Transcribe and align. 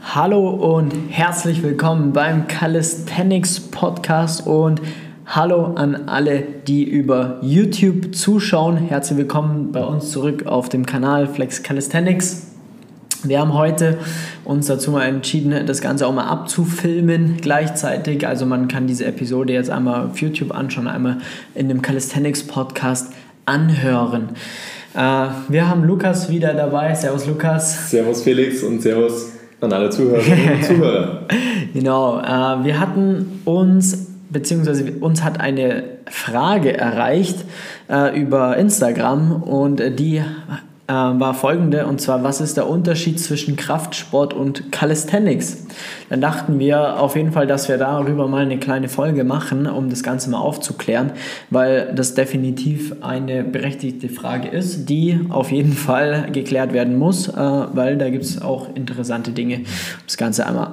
Hallo 0.00 0.48
und 0.48 0.94
herzlich 1.10 1.64
willkommen 1.64 2.12
beim 2.12 2.46
Calisthenics 2.46 3.58
Podcast 3.58 4.46
und 4.46 4.80
hallo 5.26 5.74
an 5.74 6.08
alle, 6.08 6.44
die 6.66 6.84
über 6.84 7.38
YouTube 7.42 8.14
zuschauen. 8.14 8.76
Herzlich 8.76 9.18
willkommen 9.18 9.72
bei 9.72 9.82
uns 9.82 10.12
zurück 10.12 10.46
auf 10.46 10.68
dem 10.68 10.86
Kanal 10.86 11.26
Flex 11.26 11.64
Calisthenics. 11.64 12.46
Wir 13.24 13.40
haben 13.40 13.54
heute 13.54 13.98
uns 14.44 14.66
dazu 14.66 14.92
mal 14.92 15.04
entschieden, 15.04 15.66
das 15.66 15.80
Ganze 15.80 16.06
auch 16.06 16.14
mal 16.14 16.28
abzufilmen 16.28 17.38
gleichzeitig. 17.40 18.24
Also 18.24 18.46
man 18.46 18.68
kann 18.68 18.86
diese 18.86 19.04
Episode 19.04 19.52
jetzt 19.52 19.68
einmal 19.68 20.06
auf 20.06 20.18
YouTube 20.20 20.54
anschauen, 20.54 20.86
einmal 20.86 21.18
in 21.56 21.68
dem 21.68 21.82
Calisthenics 21.82 22.46
Podcast 22.46 23.12
anhören. 23.46 24.28
Äh, 24.94 25.26
wir 25.48 25.68
haben 25.68 25.82
Lukas 25.82 26.30
wieder 26.30 26.54
dabei. 26.54 26.94
Servus 26.94 27.26
Lukas. 27.26 27.90
Servus 27.90 28.22
Felix 28.22 28.62
und 28.62 28.80
Servus 28.80 29.37
an 29.60 29.72
alle 29.72 29.90
Zuhörerinnen 29.90 30.54
und 30.54 30.64
Zuhörer. 30.64 31.22
genau, 31.74 32.20
äh, 32.20 32.64
wir 32.64 32.80
hatten 32.80 33.40
uns, 33.44 34.12
beziehungsweise 34.30 34.92
uns 35.00 35.22
hat 35.24 35.40
eine 35.40 35.84
Frage 36.10 36.76
erreicht 36.76 37.44
äh, 37.90 38.18
über 38.18 38.56
Instagram 38.56 39.42
und 39.42 39.82
die 39.98 40.22
war 40.92 41.34
folgende, 41.34 41.86
und 41.86 42.00
zwar, 42.00 42.22
was 42.24 42.40
ist 42.40 42.56
der 42.56 42.68
Unterschied 42.68 43.20
zwischen 43.20 43.56
Kraftsport 43.56 44.32
und 44.32 44.72
Calisthenics? 44.72 45.66
Dann 46.08 46.20
dachten 46.20 46.58
wir 46.58 47.00
auf 47.00 47.14
jeden 47.14 47.32
Fall, 47.32 47.46
dass 47.46 47.68
wir 47.68 47.76
darüber 47.76 48.26
mal 48.26 48.42
eine 48.42 48.58
kleine 48.58 48.88
Folge 48.88 49.24
machen, 49.24 49.66
um 49.66 49.90
das 49.90 50.02
Ganze 50.02 50.30
mal 50.30 50.38
aufzuklären, 50.38 51.12
weil 51.50 51.92
das 51.94 52.14
definitiv 52.14 52.96
eine 53.02 53.44
berechtigte 53.44 54.08
Frage 54.08 54.48
ist, 54.48 54.86
die 54.88 55.20
auf 55.28 55.52
jeden 55.52 55.74
Fall 55.74 56.30
geklärt 56.32 56.72
werden 56.72 56.98
muss, 56.98 57.28
äh, 57.28 57.34
weil 57.36 57.98
da 57.98 58.08
gibt 58.08 58.24
es 58.24 58.40
auch 58.40 58.74
interessante 58.74 59.32
Dinge, 59.32 59.56
um 59.56 59.64
das 60.06 60.16
Ganze 60.16 60.46
einmal 60.46 60.70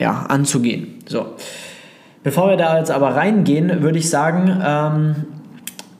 ja, 0.00 0.26
anzugehen. 0.28 0.94
So. 1.06 1.26
Bevor 2.24 2.50
wir 2.50 2.56
da 2.56 2.78
jetzt 2.78 2.90
aber 2.90 3.14
reingehen, 3.14 3.82
würde 3.82 3.98
ich 3.98 4.10
sagen, 4.10 4.60
ähm, 4.64 5.14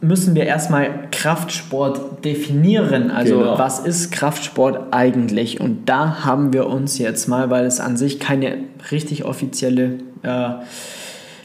müssen 0.01 0.35
wir 0.35 0.45
erstmal 0.45 1.09
Kraftsport 1.11 2.25
definieren. 2.25 3.11
Also 3.11 3.39
genau. 3.39 3.59
was 3.59 3.81
ist 3.81 4.13
Kraftsport 4.13 4.93
eigentlich? 4.93 5.61
Und 5.61 5.89
da 5.89 6.25
haben 6.25 6.53
wir 6.53 6.67
uns 6.67 6.99
jetzt 6.99 7.29
mal, 7.29 7.51
weil 7.51 7.67
es 7.67 7.81
an 7.81 7.97
sich 7.97 8.21
keine 8.21 8.59
richtig 8.91 9.25
offizielle 9.25 9.99
äh, 10.23 10.51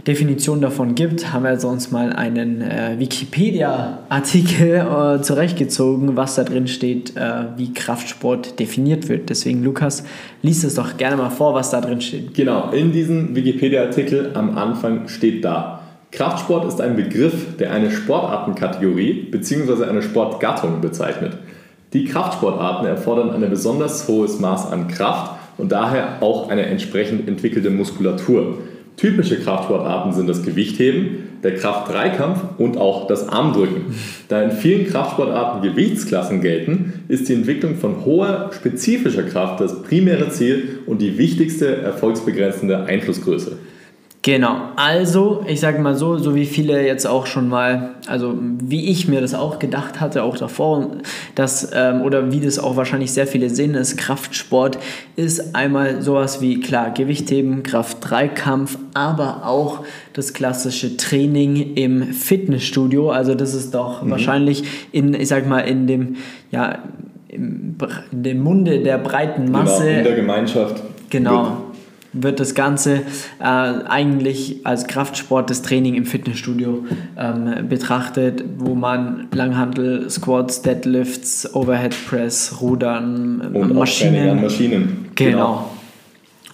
Definition 0.05 0.59
davon 0.59 0.95
gibt, 0.95 1.31
haben 1.31 1.43
wir 1.45 1.69
uns 1.69 1.91
mal 1.91 2.11
einen 2.11 2.61
äh, 2.61 2.95
Wikipedia-Artikel 2.99 4.75
äh, 4.75 5.21
zurechtgezogen, 5.21 6.17
was 6.17 6.35
da 6.35 6.43
drin 6.43 6.67
steht, 6.67 7.15
äh, 7.15 7.45
wie 7.55 7.71
Kraftsport 7.71 8.59
definiert 8.59 9.07
wird. 9.07 9.29
Deswegen, 9.29 9.63
Lukas, 9.63 10.03
liest 10.41 10.65
es 10.65 10.75
doch 10.75 10.97
gerne 10.97 11.15
mal 11.15 11.29
vor, 11.29 11.53
was 11.53 11.71
da 11.71 11.79
drin 11.79 12.01
steht. 12.01 12.33
Genau, 12.33 12.71
in 12.71 12.91
diesem 12.91 13.33
Wikipedia-Artikel 13.33 14.31
am 14.33 14.57
Anfang 14.57 15.07
steht 15.07 15.45
da, 15.45 15.82
Kraftsport 16.13 16.67
ist 16.67 16.79
ein 16.79 16.95
Begriff, 16.95 17.57
der 17.57 17.71
eine 17.71 17.89
Sportartenkategorie 17.89 19.29
bzw. 19.31 19.85
eine 19.85 20.03
Sportgattung 20.03 20.79
bezeichnet. 20.79 21.37
Die 21.93 22.05
Kraftsportarten 22.05 22.87
erfordern 22.87 23.31
ein 23.31 23.49
besonders 23.49 24.07
hohes 24.07 24.39
Maß 24.39 24.71
an 24.71 24.87
Kraft 24.87 25.31
und 25.57 25.71
daher 25.71 26.21
auch 26.21 26.49
eine 26.49 26.67
entsprechend 26.67 27.27
entwickelte 27.27 27.71
Muskulatur. 27.71 28.59
Typische 28.95 29.39
Kraftsportarten 29.39 30.13
sind 30.13 30.29
das 30.29 30.43
Gewichtheben, 30.43 31.39
der 31.41 31.55
Kraft-3-Kampf 31.55 32.39
und 32.59 32.77
auch 32.77 33.07
das 33.07 33.27
Armdrücken. 33.27 33.95
Da 34.29 34.43
in 34.43 34.51
vielen 34.51 34.85
Kraftsportarten 34.85 35.63
Gewichtsklassen 35.63 36.41
gelten, 36.41 37.05
ist 37.07 37.27
die 37.27 37.33
Entwicklung 37.33 37.75
von 37.75 38.05
hoher 38.05 38.51
spezifischer 38.53 39.23
Kraft 39.23 39.59
das 39.61 39.81
primäre 39.81 40.29
Ziel 40.29 40.79
und 40.85 41.01
die 41.01 41.17
wichtigste 41.17 41.77
erfolgsbegrenzende 41.77 42.83
Einflussgröße. 42.83 43.57
Genau, 44.25 44.55
also 44.77 45.43
ich 45.47 45.59
sage 45.59 45.79
mal 45.79 45.95
so, 45.95 46.17
so 46.17 46.33
wie 46.33 46.45
viele 46.45 46.87
jetzt 46.87 47.05
auch 47.05 47.25
schon 47.25 47.49
mal, 47.49 47.95
also 48.07 48.33
wie 48.39 48.89
ich 48.89 49.09
mir 49.09 49.19
das 49.19 49.33
auch 49.33 49.59
gedacht 49.59 49.99
hatte, 49.99 50.23
auch 50.23 50.37
davor, 50.37 50.91
dass, 51.35 51.71
ähm, 51.75 52.01
oder 52.03 52.31
wie 52.31 52.39
das 52.39 52.57
auch 52.57 52.77
wahrscheinlich 52.77 53.11
sehr 53.11 53.27
viele 53.27 53.49
sehen, 53.49 53.75
ist 53.75 53.97
Kraftsport 53.97 54.79
ist 55.17 55.53
einmal 55.57 56.01
sowas 56.01 56.39
wie, 56.39 56.61
klar, 56.61 56.91
Gewichtheben, 56.91 57.63
Kraft-3-Kampf, 57.63 58.77
aber 58.93 59.45
auch 59.45 59.79
das 60.13 60.33
klassische 60.33 60.95
Training 60.95 61.73
im 61.75 62.13
Fitnessstudio, 62.13 63.11
also 63.11 63.35
das 63.35 63.53
ist 63.53 63.75
doch 63.75 64.03
mhm. 64.03 64.11
wahrscheinlich 64.11 64.63
in, 64.93 65.13
ich 65.15 65.27
sag 65.27 65.45
mal, 65.49 65.59
in 65.59 65.85
dem, 65.85 66.15
ja, 66.49 66.79
im, 67.27 67.75
in 68.13 68.23
dem 68.23 68.41
Munde 68.41 68.79
der 68.79 68.99
breiten 68.99 69.51
Masse. 69.51 69.83
Genau, 69.83 69.97
in 69.97 70.03
der 70.05 70.15
Gemeinschaft. 70.15 70.81
Genau 71.09 71.41
wird 71.47 71.72
das 72.13 72.55
Ganze 72.55 73.01
äh, 73.39 73.43
eigentlich 73.43 74.65
als 74.65 74.87
Kraftsport, 74.87 75.49
das 75.49 75.61
Training 75.61 75.95
im 75.95 76.05
Fitnessstudio 76.05 76.85
ähm, 77.17 77.67
betrachtet, 77.67 78.43
wo 78.57 78.75
man 78.75 79.27
Langhantel, 79.33 80.09
Squats, 80.09 80.61
Deadlifts, 80.61 81.53
Overhead 81.55 81.95
Press, 82.07 82.61
Rudern, 82.61 83.41
und 83.53 83.73
Maschinen. 83.73 84.41
Maschinen. 84.41 85.09
Genau. 85.15 85.31
genau. 85.31 85.71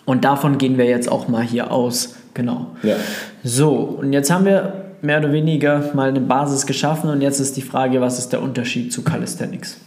Und 0.05 0.25
davon 0.25 0.57
gehen 0.57 0.77
wir 0.77 0.85
jetzt 0.85 1.11
auch 1.11 1.27
mal 1.27 1.43
hier 1.43 1.71
aus. 1.71 2.15
Genau. 2.33 2.75
Ja. 2.83 2.95
So, 3.43 3.97
und 3.99 4.13
jetzt 4.13 4.31
haben 4.31 4.45
wir 4.45 4.85
mehr 5.01 5.19
oder 5.19 5.31
weniger 5.31 5.91
mal 5.93 6.09
eine 6.09 6.21
Basis 6.21 6.65
geschaffen 6.65 7.09
und 7.09 7.21
jetzt 7.21 7.39
ist 7.39 7.57
die 7.57 7.61
Frage, 7.61 8.01
was 8.01 8.19
ist 8.19 8.29
der 8.29 8.41
Unterschied 8.41 8.91
zu 8.91 9.03
Calisthenics? 9.03 9.77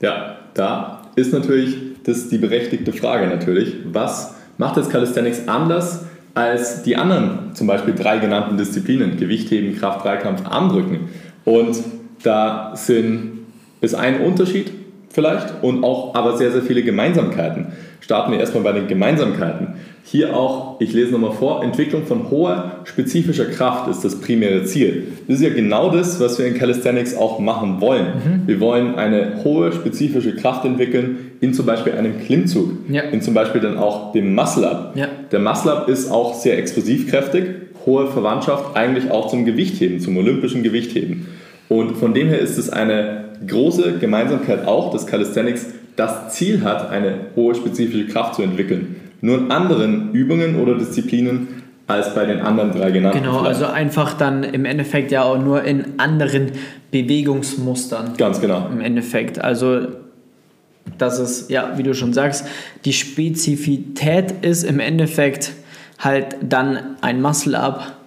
Ja, 0.00 0.36
da 0.54 1.02
ist 1.16 1.32
natürlich 1.32 1.76
das 2.04 2.28
die 2.28 2.38
berechtigte 2.38 2.92
Frage 2.92 3.26
natürlich. 3.26 3.76
Was 3.84 4.34
macht 4.58 4.76
das 4.76 4.90
Calisthenics 4.90 5.48
anders 5.48 6.04
als 6.34 6.82
die 6.82 6.96
anderen, 6.96 7.54
zum 7.54 7.66
Beispiel 7.66 7.94
drei 7.94 8.18
genannten 8.18 8.58
Disziplinen, 8.58 9.16
Gewichtheben, 9.16 9.76
Kraft, 9.76 10.04
Dreikampf, 10.04 10.42
Armdrücken. 10.46 11.08
Und 11.44 11.76
da 12.22 12.72
sind, 12.74 13.40
ist 13.80 13.94
ein 13.94 14.20
Unterschied 14.20 14.70
vielleicht 15.10 15.62
und 15.62 15.84
auch 15.84 16.14
aber 16.14 16.36
sehr, 16.36 16.52
sehr 16.52 16.62
viele 16.62 16.82
Gemeinsamkeiten. 16.82 17.66
Starten 18.00 18.32
wir 18.32 18.40
erstmal 18.40 18.62
bei 18.62 18.72
den 18.72 18.86
Gemeinsamkeiten. 18.86 19.74
Hier 20.04 20.34
auch, 20.34 20.80
ich 20.80 20.94
lese 20.94 21.12
nochmal 21.12 21.32
vor, 21.32 21.62
Entwicklung 21.62 22.06
von 22.06 22.30
hoher 22.30 22.80
spezifischer 22.84 23.44
Kraft 23.44 23.88
ist 23.90 24.02
das 24.04 24.20
primäre 24.20 24.64
Ziel. 24.64 25.08
Das 25.26 25.36
ist 25.36 25.42
ja 25.42 25.50
genau 25.50 25.90
das, 25.90 26.18
was 26.18 26.38
wir 26.38 26.46
in 26.46 26.54
Calisthenics 26.54 27.14
auch 27.14 27.38
machen 27.38 27.82
wollen. 27.82 28.06
Mhm. 28.06 28.42
Wir 28.46 28.60
wollen 28.60 28.94
eine 28.94 29.44
hohe 29.44 29.70
spezifische 29.72 30.34
Kraft 30.34 30.64
entwickeln 30.64 31.32
in 31.42 31.52
zum 31.52 31.66
Beispiel 31.66 31.92
einem 31.92 32.18
Klimmzug, 32.20 32.70
ja. 32.88 33.02
in 33.02 33.20
zum 33.20 33.34
Beispiel 33.34 33.60
dann 33.60 33.76
auch 33.76 34.12
dem 34.12 34.34
Muscle-Up. 34.34 34.92
Ja. 34.96 35.08
Der 35.30 35.40
Muscle-Up 35.40 35.90
ist 35.90 36.10
auch 36.10 36.34
sehr 36.34 36.56
explosivkräftig, 36.56 37.44
hohe 37.84 38.06
Verwandtschaft 38.06 38.76
eigentlich 38.76 39.10
auch 39.10 39.28
zum 39.28 39.44
Gewichtheben, 39.44 40.00
zum 40.00 40.16
olympischen 40.16 40.62
Gewichtheben. 40.62 41.26
Und 41.68 41.98
von 41.98 42.14
dem 42.14 42.28
her 42.28 42.38
ist 42.38 42.56
es 42.56 42.70
eine 42.70 43.27
große 43.46 43.98
Gemeinsamkeit 43.98 44.66
auch, 44.66 44.92
dass 44.92 45.06
Calisthenics 45.06 45.66
das 45.96 46.34
Ziel 46.34 46.62
hat, 46.62 46.90
eine 46.90 47.14
hohe 47.34 47.54
spezifische 47.54 48.06
Kraft 48.06 48.36
zu 48.36 48.42
entwickeln. 48.42 48.96
Nur 49.20 49.38
in 49.38 49.50
anderen 49.50 50.12
Übungen 50.12 50.60
oder 50.60 50.76
Disziplinen 50.76 51.48
als 51.88 52.14
bei 52.14 52.26
den 52.26 52.40
anderen 52.40 52.70
drei 52.70 52.90
genannten. 52.90 53.18
Genau, 53.18 53.40
vielleicht. 53.40 53.62
also 53.62 53.66
einfach 53.66 54.14
dann 54.14 54.44
im 54.44 54.64
Endeffekt 54.64 55.10
ja 55.10 55.22
auch 55.24 55.38
nur 55.38 55.64
in 55.64 55.98
anderen 55.98 56.52
Bewegungsmustern. 56.90 58.12
Ganz 58.16 58.40
genau. 58.40 58.68
Im 58.70 58.80
Endeffekt. 58.80 59.42
Also, 59.42 59.88
dass 60.98 61.18
es, 61.18 61.48
ja, 61.48 61.72
wie 61.76 61.82
du 61.82 61.94
schon 61.94 62.12
sagst, 62.12 62.46
die 62.84 62.92
Spezifität 62.92 64.32
ist 64.42 64.64
im 64.64 64.80
Endeffekt 64.80 65.52
halt 65.98 66.36
dann 66.42 66.78
ein 67.00 67.20
Muscle-Up, 67.20 67.97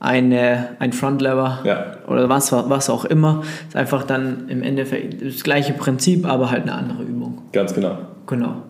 eine, 0.00 0.68
ein 0.78 0.92
Frontlever 0.92 1.60
ja. 1.64 1.84
oder 2.08 2.28
was, 2.28 2.50
was 2.52 2.88
auch 2.90 3.04
immer. 3.04 3.42
Ist 3.68 3.76
einfach 3.76 4.04
dann 4.04 4.48
im 4.48 4.62
Endeffekt 4.62 5.22
das 5.24 5.44
gleiche 5.44 5.74
Prinzip, 5.74 6.26
aber 6.26 6.50
halt 6.50 6.62
eine 6.62 6.72
andere 6.72 7.02
Übung. 7.02 7.42
Ganz 7.52 7.74
genau. 7.74 7.98
Genau. 8.26 8.62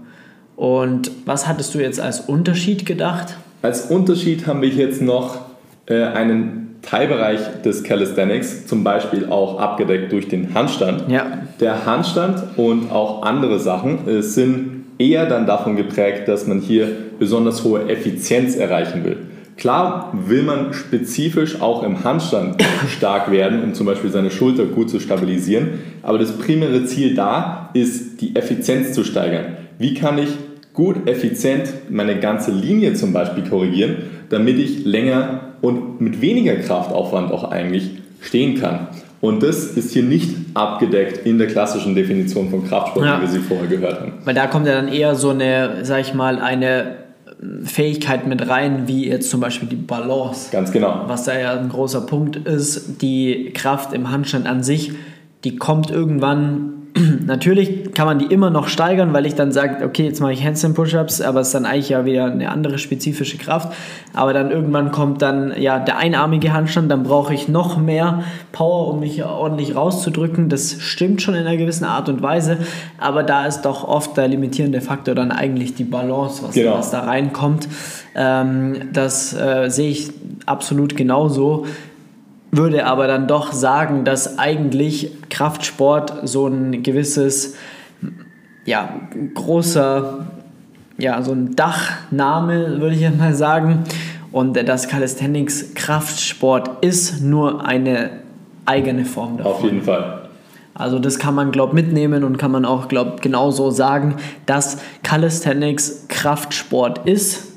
Und 0.57 1.11
was 1.25 1.47
hattest 1.47 1.75
du 1.75 1.79
jetzt 1.79 2.01
als 2.01 2.21
Unterschied 2.21 2.85
gedacht? 2.85 3.37
Als 3.63 3.87
Unterschied 3.91 4.47
haben 4.47 4.61
wir 4.61 4.69
jetzt 4.69 5.01
noch 5.01 5.39
äh, 5.87 6.03
einen 6.03 6.79
Teilbereich 6.83 7.63
des 7.65 7.85
Calisthenics, 7.85 8.67
zum 8.67 8.83
Beispiel 8.83 9.27
auch 9.27 9.61
abgedeckt 9.61 10.13
durch 10.13 10.29
den 10.29 10.53
Handstand. 10.55 11.05
Ja. 11.09 11.27
Der 11.61 11.87
Handstand 11.87 12.59
und 12.59 12.91
auch 12.91 13.23
andere 13.23 13.61
Sachen 13.61 14.09
äh, 14.09 14.23
sind 14.23 14.85
eher 14.99 15.27
dann 15.27 15.47
davon 15.47 15.77
geprägt, 15.77 16.27
dass 16.27 16.47
man 16.47 16.61
hier 16.61 16.89
besonders 17.19 17.65
hohe 17.65 17.89
Effizienz 17.89 18.57
erreichen 18.57 19.05
will. 19.05 19.19
Klar 19.61 20.13
will 20.27 20.43
man 20.43 20.73
spezifisch 20.73 21.61
auch 21.61 21.83
im 21.83 22.03
Handstand 22.03 22.63
stark 22.89 23.31
werden, 23.31 23.63
um 23.63 23.75
zum 23.75 23.87
Beispiel 23.87 24.11
seine 24.11 24.31
Schulter 24.31 24.65
gut 24.65 24.91
zu 24.91 24.99
stabilisieren, 24.99 25.81
aber 26.03 26.19
das 26.19 26.33
primäre 26.33 26.85
Ziel 26.87 27.15
da 27.15 27.71
ist, 27.75 28.21
die 28.23 28.35
Effizienz 28.35 28.93
zu 28.93 29.05
steigern. 29.05 29.57
Wie 29.79 29.95
kann 29.95 30.19
ich 30.19 30.31
gut, 30.73 31.07
effizient 31.07 31.69
meine 31.91 32.19
ganze 32.21 32.51
Linie 32.53 32.95
zum 32.95 33.13
Beispiel 33.13 33.45
korrigieren, 33.45 33.97
damit 34.31 34.59
ich 34.59 34.85
länger 34.87 35.41
und 35.61 36.01
mit 36.01 36.21
weniger 36.23 36.55
Kraftaufwand 36.57 37.31
auch 37.31 37.51
eigentlich 37.51 37.91
stehen 38.23 38.59
kann. 38.59 38.89
Und 39.21 39.43
das 39.43 39.65
ist 39.77 39.93
hier 39.93 40.05
nicht 40.05 40.35
abgedeckt 40.55 41.27
in 41.27 41.37
der 41.37 41.49
klassischen 41.49 41.95
Definition 41.95 42.49
von 42.49 42.67
Kraftsport, 42.67 43.05
Ja. 43.05 43.19
wie 43.19 43.23
wir 43.23 43.29
sie 43.29 43.41
vorher 43.41 43.67
gehört 43.67 44.01
haben. 44.01 44.13
Weil 44.25 44.35
da 44.35 44.47
kommt 44.47 44.67
ja 44.67 44.73
dann 44.75 44.89
eher 44.89 45.15
so 45.15 45.31
eine, 45.31 45.85
sag 45.85 46.01
ich 46.01 46.15
mal, 46.15 46.39
eine 46.39 47.10
Fähigkeit 47.65 48.27
mit 48.27 48.49
rein, 48.49 48.87
wie 48.87 49.09
jetzt 49.09 49.31
zum 49.31 49.41
Beispiel 49.41 49.69
die 49.69 49.77
Balance. 49.77 50.51
Ganz 50.51 50.73
genau. 50.73 51.05
Was 51.07 51.25
da 51.25 51.39
ja 51.39 51.59
ein 51.59 51.71
großer 51.71 52.03
Punkt 52.03 52.37
ist, 52.37 53.01
die 53.01 53.53
Kraft 53.55 53.93
im 53.95 54.11
Handstand 54.11 54.47
an 54.47 54.63
sich, 54.63 54.93
die 55.45 55.57
kommt 55.57 55.91
irgendwann. 55.91 56.80
Natürlich 57.27 57.93
kann 57.95 58.07
man 58.07 58.19
die 58.19 58.27
immer 58.27 58.51
noch 58.51 58.67
steigern, 58.69 59.13
weil 59.13 59.25
ich 59.27 59.35
dann 59.35 59.53
sage, 59.53 59.85
okay, 59.85 60.05
jetzt 60.05 60.21
mache 60.21 60.33
ich 60.33 60.45
Handstand 60.45 60.75
Push-Ups, 60.75 61.21
aber 61.21 61.41
es 61.41 61.49
ist 61.49 61.55
dann 61.55 61.65
eigentlich 61.65 61.91
ja 61.91 62.05
wieder 62.05 62.25
eine 62.27 62.51
andere 62.51 62.79
spezifische 62.79 63.39
Kraft. 63.39 63.73
Aber 64.13 64.33
dann 64.33 64.51
irgendwann 64.51 64.91
kommt 64.91 65.23
dann 65.23 65.55
ja 65.61 65.79
der 65.79 65.99
einarmige 65.99 66.53
Handstand, 66.53 66.91
dann 66.91 67.05
brauche 67.05 67.33
ich 67.33 67.49
noch 67.49 67.79
mehr 67.79 68.25
Power, 68.53 68.89
um 68.89 69.01
mich 69.01 69.25
ordentlich 69.25 69.77
rauszudrücken. 69.77 70.49
Das 70.49 70.77
stimmt 70.81 71.23
schon 71.23 71.35
in 71.35 71.47
einer 71.47 71.57
gewissen 71.57 71.85
Art 71.85 72.09
und 72.09 72.23
Weise, 72.23 72.59
aber 72.99 73.23
da 73.23 73.47
ist 73.47 73.63
doch 73.63 73.85
oft 73.87 74.17
der 74.17 74.27
limitierende 74.29 74.81
Faktor 74.81 75.15
dann 75.15 75.31
eigentlich 75.31 75.75
die 75.75 75.85
Balance, 75.85 76.43
was, 76.43 76.55
Genau. 76.55 76.79
was 76.79 76.91
da 76.91 77.01
reinkommt. 77.01 77.69
Ähm, 78.17 78.89
das 78.93 79.33
äh, 79.33 79.69
sehe 79.69 79.91
ich 79.91 80.11
absolut 80.47 80.97
genauso 80.97 81.67
würde 82.53 82.87
aber 82.87 83.07
dann 83.07 83.29
doch 83.29 83.53
sagen, 83.53 84.05
dass 84.05 84.39
eigentlich 84.39 85.13
Kraftsport 85.29 86.29
so 86.29 86.47
ein 86.47 86.83
gewisses, 86.83 87.55
ja, 88.65 89.01
großer, 89.35 90.27
ja, 90.99 91.23
so 91.23 91.33
ein 91.33 91.55
Dachname, 91.55 92.81
würde 92.81 92.95
ich 92.95 93.03
jetzt 93.03 93.19
mal 93.19 93.35
sagen. 93.35 93.85
Und 94.33 94.57
dass 94.69 94.89
Calisthenics 94.89 95.75
Kraftsport 95.75 96.85
ist, 96.85 97.21
nur 97.21 97.67
eine 97.67 98.11
eigene 98.65 99.05
Form 99.05 99.39
davon. 99.39 99.53
Auf 99.53 99.65
jeden 99.65 99.83
Fall. 99.83 100.29
Also 100.75 100.99
das 100.99 101.19
kann 101.19 101.35
man, 101.35 101.51
glaube 101.51 101.75
mitnehmen 101.75 102.25
und 102.25 102.39
kann 102.39 102.53
man 102.53 102.65
auch, 102.65 102.89
glaube 102.89 103.17
genauso 103.21 103.71
sagen, 103.71 104.17
dass 104.47 104.79
Calisthenics 105.03 106.07
Kraftsport 106.09 107.07
ist, 107.07 107.50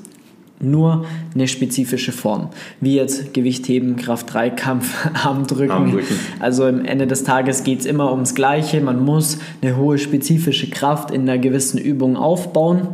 nur 0.63 1.06
eine 1.33 1.48
spezifische 1.48 2.12
Form. 2.12 2.50
Wie 2.81 2.95
jetzt 2.95 3.33
Gewichtheben, 3.33 3.95
Kraft-3-Kampf, 3.95 5.10
Armdrücken. 5.25 5.71
Armdrücken. 5.71 6.15
Also 6.39 6.65
am 6.65 6.86
Ende 6.86 7.07
des 7.07 7.24
Tages 7.24 7.63
geht 7.63 7.81
es 7.81 7.86
immer 7.86 8.12
ums 8.12 8.36
Gleiche. 8.36 8.81
Man 8.81 9.04
muss 9.04 9.39
eine 9.62 9.77
hohe 9.77 9.98
spezifische 9.98 10.69
Kraft 10.69 11.12
in 11.12 11.21
einer 11.21 11.38
gewissen 11.38 11.77
Übung 11.77 12.15
aufbauen. 12.15 12.88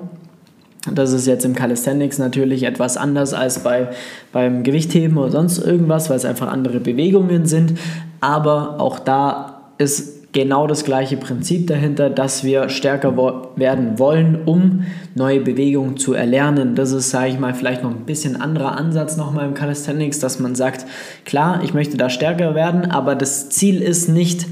Das 0.94 1.12
ist 1.12 1.28
jetzt 1.28 1.46
im 1.46 1.56
Calisthenics 1.56 2.20
natürlich 2.20 2.64
etwas 2.64 2.96
anders 2.96 3.34
als 3.34 3.64
bei, 3.64 3.90
beim 4.32 4.64
Gewichtheben 4.64 5.18
oder 5.18 5.32
sonst 5.32 5.58
irgendwas, 5.60 6.10
weil 6.10 6.18
es 6.18 6.26
einfach 6.26 6.48
andere 6.48 6.80
Bewegungen 6.80 7.46
sind. 7.46 7.74
Aber 8.22 8.80
auch 8.80 9.00
da 9.00 9.62
ist 9.78 10.19
genau 10.32 10.68
das 10.68 10.84
gleiche 10.84 11.18
Prinzip 11.18 11.68
dahinter, 11.68 12.10
dass 12.10 12.44
wir 12.44 12.70
stärker 12.70 13.18
wo 13.18 13.50
werden 13.56 13.98
wollen, 13.98 14.40
um 14.46 14.84
neue 15.16 15.42
Bewegungen 15.42 15.98
zu 15.98 16.14
erlernen. 16.14 16.76
Das 16.76 16.92
ist, 16.92 17.10
sage 17.10 17.30
ich 17.30 17.40
mal, 17.40 17.54
vielleicht 17.54 17.84
noch 17.84 17.92
ein 17.92 18.06
bisschen 18.06 18.40
anderer 18.40 18.78
Ansatz 18.78 19.18
nochmal 19.18 19.48
im 19.48 19.54
Calisthenics, 19.54 20.20
dass 20.20 20.40
man 20.40 20.56
sagt, 20.56 20.86
klar, 21.26 21.62
ich 21.64 21.74
möchte 21.74 21.98
da 21.98 22.10
stärker 22.10 22.54
werden, 22.56 22.86
aber 22.86 23.16
das 23.16 23.50
Ziel 23.50 23.82
ist 23.82 24.08
nicht, 24.08 24.46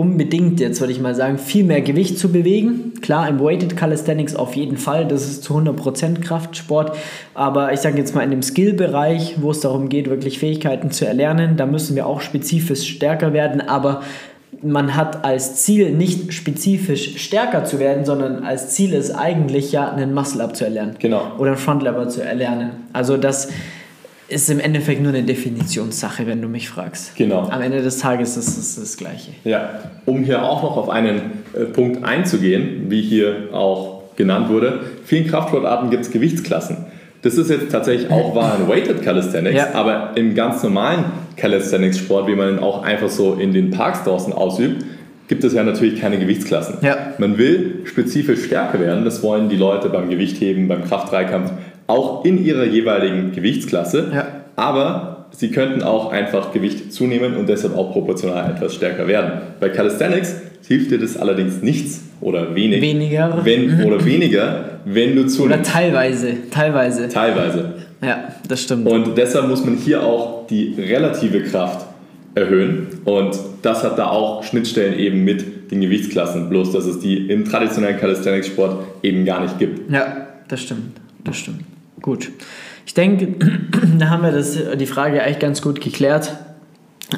unbedingt, 0.00 0.60
jetzt 0.60 0.80
würde 0.80 0.92
ich 0.92 1.00
mal 1.00 1.14
sagen, 1.14 1.36
viel 1.36 1.64
mehr 1.64 1.82
Gewicht 1.82 2.18
zu 2.18 2.32
bewegen. 2.32 2.94
Klar, 3.02 3.28
im 3.28 3.38
Weighted 3.38 3.76
Calisthenics 3.76 4.34
auf 4.34 4.56
jeden 4.56 4.78
Fall, 4.78 5.06
das 5.06 5.28
ist 5.28 5.44
zu 5.44 5.54
100% 5.54 6.20
Kraftsport, 6.20 6.96
aber 7.34 7.72
ich 7.72 7.80
sage 7.80 7.98
jetzt 7.98 8.14
mal 8.14 8.22
in 8.22 8.30
dem 8.30 8.42
Skill-Bereich, 8.42 9.36
wo 9.42 9.50
es 9.50 9.60
darum 9.60 9.90
geht, 9.90 10.08
wirklich 10.08 10.38
Fähigkeiten 10.38 10.90
zu 10.90 11.06
erlernen, 11.06 11.56
da 11.56 11.66
müssen 11.66 11.96
wir 11.96 12.06
auch 12.06 12.22
spezifisch 12.22 12.88
stärker 12.88 13.32
werden, 13.32 13.60
aber 13.60 14.00
man 14.62 14.96
hat 14.96 15.24
als 15.24 15.56
Ziel 15.56 15.90
nicht 15.90 16.32
spezifisch 16.32 17.16
stärker 17.18 17.64
zu 17.64 17.78
werden, 17.78 18.04
sondern 18.04 18.44
als 18.44 18.70
Ziel 18.70 18.92
ist 18.92 19.10
eigentlich 19.10 19.72
ja 19.72 19.90
einen 19.90 20.12
Muscle-Up 20.14 20.54
zu 20.54 20.64
erlernen. 20.64 20.96
Genau. 20.98 21.32
Oder 21.38 21.52
einen 21.52 21.58
Front-Lever 21.58 22.08
zu 22.08 22.22
erlernen. 22.22 22.70
Also 22.92 23.16
das 23.16 23.48
ist 24.28 24.48
im 24.48 24.60
Endeffekt 24.60 25.02
nur 25.02 25.12
eine 25.12 25.24
Definitionssache, 25.24 26.26
wenn 26.26 26.40
du 26.40 26.48
mich 26.48 26.68
fragst. 26.68 27.16
Genau. 27.16 27.48
Am 27.48 27.62
Ende 27.62 27.82
des 27.82 27.98
Tages 27.98 28.36
ist 28.36 28.56
es 28.56 28.76
das 28.76 28.96
Gleiche. 28.96 29.32
Ja, 29.44 29.80
um 30.06 30.22
hier 30.22 30.44
auch 30.44 30.62
noch 30.62 30.76
auf 30.76 30.88
einen 30.88 31.42
äh, 31.52 31.64
Punkt 31.64 32.04
einzugehen, 32.04 32.90
wie 32.90 33.02
hier 33.02 33.48
auch 33.52 34.02
genannt 34.16 34.48
wurde. 34.48 34.80
Vielen 35.04 35.26
Kraftsportarten 35.26 35.90
gibt 35.90 36.04
es 36.04 36.10
Gewichtsklassen. 36.10 36.76
Das 37.22 37.34
ist 37.36 37.50
jetzt 37.50 37.70
tatsächlich 37.70 38.10
auch 38.10 38.34
wahr 38.34 38.56
in 38.58 38.68
Weighted 38.68 39.02
Calisthenics, 39.02 39.56
Ja. 39.56 39.68
aber 39.74 40.12
im 40.14 40.34
ganz 40.34 40.62
normalen 40.62 41.04
Calisthenics-Sport, 41.36 42.26
wie 42.28 42.34
man 42.34 42.54
ihn 42.54 42.58
auch 42.58 42.82
einfach 42.82 43.08
so 43.10 43.34
in 43.34 43.52
den 43.52 43.70
Parks 43.70 44.04
draußen 44.04 44.32
ausübt, 44.32 44.84
gibt 45.28 45.44
es 45.44 45.52
ja 45.52 45.62
natürlich 45.62 46.00
keine 46.00 46.18
Gewichtsklassen. 46.18 46.78
Ja. 46.82 46.96
Man 47.18 47.36
will 47.38 47.82
spezifisch 47.84 48.44
stärker 48.44 48.80
werden, 48.80 49.04
das 49.04 49.22
wollen 49.22 49.48
die 49.48 49.56
Leute 49.56 49.88
beim 49.90 50.08
Gewichtheben, 50.08 50.66
beim 50.66 50.84
Kraft-3-Kampf, 50.84 51.52
auch 51.86 52.24
in 52.24 52.42
ihrer 52.44 52.64
jeweiligen 52.64 53.32
Gewichtsklasse. 53.32 54.10
Ja. 54.14 54.26
Aber 54.56 55.19
sie 55.36 55.50
könnten 55.50 55.82
auch 55.82 56.12
einfach 56.12 56.52
Gewicht 56.52 56.92
zunehmen 56.92 57.36
und 57.36 57.48
deshalb 57.48 57.76
auch 57.76 57.92
proportional 57.92 58.50
etwas 58.50 58.74
stärker 58.74 59.06
werden. 59.06 59.32
Bei 59.58 59.68
Calisthenics 59.68 60.36
hilft 60.66 60.90
dir 60.90 60.98
das 60.98 61.16
allerdings 61.16 61.62
nichts 61.62 62.02
oder 62.20 62.54
wenig. 62.54 62.80
Weniger. 62.82 63.40
Wenn, 63.44 63.82
oder 63.84 64.04
weniger, 64.04 64.80
wenn 64.84 65.14
du 65.16 65.22
Oder 65.22 65.28
zunimmst. 65.30 65.70
teilweise, 65.72 66.34
teilweise. 66.50 67.08
Teilweise. 67.08 67.74
Ja, 68.02 68.28
das 68.48 68.62
stimmt. 68.62 68.86
Und 68.86 69.16
deshalb 69.16 69.48
muss 69.48 69.64
man 69.64 69.76
hier 69.76 70.02
auch 70.02 70.46
die 70.46 70.74
relative 70.78 71.42
Kraft 71.42 71.86
erhöhen. 72.34 72.88
Und 73.04 73.38
das 73.62 73.82
hat 73.84 73.98
da 73.98 74.08
auch 74.08 74.42
Schnittstellen 74.44 74.98
eben 74.98 75.24
mit 75.24 75.70
den 75.70 75.80
Gewichtsklassen, 75.80 76.48
bloß 76.48 76.72
dass 76.72 76.84
es 76.86 77.00
die 77.00 77.28
im 77.28 77.44
traditionellen 77.44 77.98
Calisthenics-Sport 77.98 78.84
eben 79.02 79.24
gar 79.24 79.42
nicht 79.42 79.58
gibt. 79.58 79.90
Ja, 79.90 80.28
das 80.48 80.62
stimmt. 80.62 81.00
Das 81.24 81.36
stimmt. 81.36 81.60
Gut. 82.02 82.30
Ich 82.86 82.94
denke, 82.94 83.28
da 83.98 84.10
haben 84.10 84.22
wir 84.22 84.32
das, 84.32 84.58
die 84.76 84.86
Frage 84.86 85.22
eigentlich 85.22 85.38
ganz 85.38 85.62
gut 85.62 85.80
geklärt. 85.80 86.36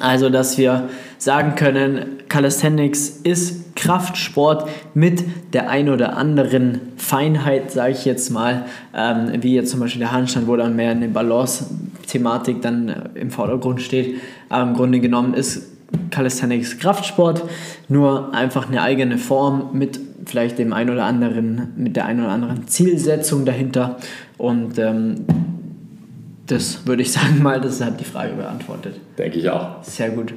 Also, 0.00 0.30
dass 0.30 0.56
wir 0.58 0.88
sagen 1.18 1.54
können, 1.54 2.18
Calisthenics 2.28 3.08
ist 3.08 3.76
Kraftsport 3.76 4.68
mit 4.94 5.22
der 5.52 5.68
ein 5.68 5.88
oder 5.88 6.16
anderen 6.16 6.80
Feinheit, 6.96 7.70
sage 7.70 7.92
ich 7.92 8.04
jetzt 8.04 8.30
mal, 8.30 8.64
ähm, 8.94 9.32
wie 9.42 9.54
jetzt 9.54 9.70
zum 9.70 9.80
Beispiel 9.80 10.00
der 10.00 10.12
Handstand, 10.12 10.46
wo 10.46 10.56
dann 10.56 10.76
mehr 10.76 10.92
eine 10.92 11.08
Balance-Thematik 11.08 12.62
dann 12.62 12.88
äh, 12.88 13.20
im 13.20 13.30
Vordergrund 13.30 13.82
steht. 13.82 14.16
Aber 14.48 14.70
im 14.70 14.76
Grunde 14.76 15.00
genommen 15.00 15.34
ist 15.34 15.68
Calisthenics 16.10 16.78
Kraftsport, 16.78 17.42
nur 17.88 18.32
einfach 18.34 18.68
eine 18.68 18.82
eigene 18.82 19.18
Form 19.18 19.70
mit 19.72 20.00
vielleicht 20.24 20.58
dem 20.58 20.72
ein 20.72 20.90
oder 20.90 21.04
anderen, 21.04 21.72
mit 21.76 21.96
der 21.96 22.06
ein 22.06 22.20
oder 22.20 22.30
anderen 22.30 22.66
Zielsetzung 22.68 23.44
dahinter. 23.44 23.96
Und 24.38 24.78
ähm, 24.78 25.24
das 26.46 26.86
würde 26.86 27.02
ich 27.02 27.12
sagen 27.12 27.42
mal, 27.42 27.60
das 27.60 27.80
hat 27.80 28.00
die 28.00 28.04
Frage 28.04 28.34
beantwortet. 28.34 29.00
Denke 29.18 29.38
ich 29.38 29.48
auch. 29.50 29.82
Sehr 29.82 30.10
gut. 30.10 30.34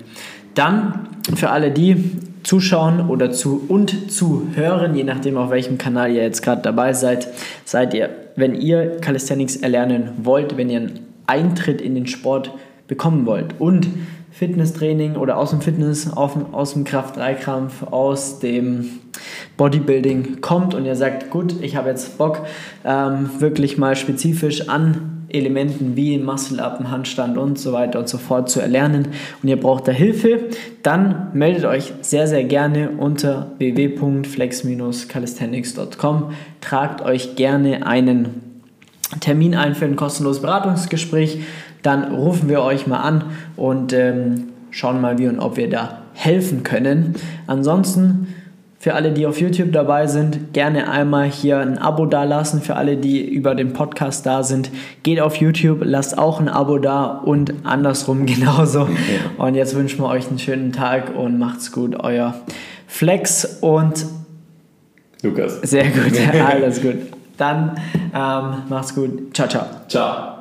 Dann 0.54 1.10
für 1.36 1.50
alle, 1.50 1.72
die 1.72 2.12
zuschauen 2.44 3.10
oder 3.10 3.32
zu 3.32 3.66
und 3.68 4.12
zuhören, 4.12 4.96
je 4.96 5.04
nachdem 5.04 5.38
auf 5.38 5.50
welchem 5.50 5.78
Kanal 5.78 6.12
ihr 6.12 6.22
jetzt 6.22 6.42
gerade 6.42 6.62
dabei 6.62 6.94
seid, 6.94 7.28
seid 7.66 7.94
ihr, 7.94 8.10
wenn 8.36 8.54
ihr 8.54 8.98
Calisthenics 9.02 9.58
erlernen 9.58 10.12
wollt, 10.24 10.56
wenn 10.56 10.70
ihr 10.70 10.80
einen 10.80 11.00
Eintritt 11.28 11.82
in 11.82 11.96
den 11.96 12.08
Sport 12.08 12.52
bekommen 12.88 13.26
wollt 13.26 13.60
und 13.60 13.88
Fitnesstraining 14.32 15.16
oder 15.16 15.38
aus 15.38 15.52
dem 15.52 15.62
Fitness, 15.62 16.12
auf, 16.12 16.38
aus 16.54 16.74
dem 16.74 16.84
Kraft-3-Kampf, 16.84 17.84
aus 17.84 18.40
dem 18.40 18.90
Bodybuilding 19.58 20.42
kommt 20.42 20.74
und 20.74 20.86
ihr 20.86 20.96
sagt, 20.96 21.30
gut, 21.30 21.54
ich 21.62 21.76
habe 21.76 21.90
jetzt 21.90 22.18
Bock, 22.18 22.48
ähm, 22.84 23.30
wirklich 23.40 23.78
mal 23.78 23.96
spezifisch 23.96 24.70
an 24.70 25.12
Elementen 25.30 25.96
wie 25.96 26.18
Muscle-Up, 26.18 26.84
Handstand 26.90 27.38
und 27.38 27.60
so 27.60 27.74
weiter 27.74 28.00
und 28.00 28.08
so 28.08 28.18
fort 28.18 28.50
zu 28.50 28.62
erlernen 28.62 29.10
und 29.42 29.50
ihr 29.50 29.60
braucht 29.60 29.86
da 29.88 29.92
Hilfe, 29.92 30.46
dann 30.84 31.32
meldet 31.34 31.66
euch 31.66 31.92
sehr, 32.02 32.28
sehr 32.28 32.46
gerne 32.46 32.92
unter 32.92 33.52
www.flex-calisthenics.com. 33.58 36.32
Tragt 36.62 37.02
euch 37.02 37.36
gerne 37.36 37.86
einen 37.86 38.42
Termin 39.20 39.56
ein 39.56 39.76
für 39.76 39.86
ein 39.86 39.96
kostenloses 39.96 40.42
Beratungsgespräch. 40.42 41.42
Dann 41.84 42.16
rufen 42.16 42.50
wir 42.50 42.62
euch 42.62 42.88
mal 42.88 43.02
an 43.02 43.26
und 43.56 43.94
ähm, 43.94 44.46
schauen 44.72 45.00
mal, 45.02 45.20
wie 45.20 45.28
und 45.28 45.40
ob 45.40 45.58
wir 45.58 45.70
da 45.70 46.02
helfen 46.14 46.64
können. 46.64 47.14
Ansonsten 47.46 48.34
für 48.86 48.94
alle, 48.94 49.14
die 49.14 49.26
auf 49.26 49.42
YouTube 49.42 49.72
dabei 49.72 50.06
sind, 50.06 50.54
gerne 50.54 50.92
einmal 50.92 51.28
hier 51.28 51.58
ein 51.58 51.80
Abo 51.80 52.06
dalassen. 52.06 52.62
Für 52.62 52.76
alle, 52.76 52.98
die 52.98 53.28
über 53.28 53.56
den 53.56 53.74
Podcast 53.74 54.28
da 54.28 54.44
sind, 54.44 54.70
geht 55.02 55.20
auf 55.20 55.38
YouTube, 55.38 55.80
lasst 55.82 56.20
auch 56.20 56.40
ein 56.40 56.48
Abo 56.48 56.78
da 56.78 57.06
und 57.08 57.52
andersrum 57.64 58.26
genauso. 58.28 58.88
Und 59.40 59.56
jetzt 59.56 59.74
wünschen 59.74 60.02
wir 60.02 60.08
euch 60.08 60.28
einen 60.28 60.38
schönen 60.38 60.72
Tag 60.72 61.16
und 61.18 61.40
macht's 61.40 61.72
gut, 61.72 61.96
euer 62.00 62.36
Flex 62.86 63.58
und 63.60 64.06
Lukas. 65.24 65.62
sehr 65.64 65.86
gut, 65.86 66.14
alles 66.48 66.80
gut. 66.80 66.98
Dann 67.38 67.80
ähm, 68.14 68.66
macht's 68.70 68.94
gut. 68.94 69.36
Ciao, 69.36 69.48
ciao. 69.48 69.66
Ciao. 69.88 70.35